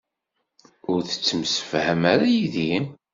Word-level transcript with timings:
Ur 0.91 0.99
tettemsefham 1.03 2.01
ara 2.13 2.27
yid-i? 2.35 2.75